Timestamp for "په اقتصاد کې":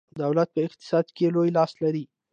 0.55-1.25